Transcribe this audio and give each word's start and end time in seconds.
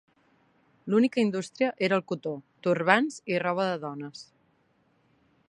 L'única 0.93 1.21
indústria 1.23 1.69
era 1.89 1.99
el 2.01 2.05
cotó, 2.13 2.33
turbants 2.69 3.19
i 3.35 3.39
roba 3.45 3.69
de 3.71 3.79
dones. 3.87 4.27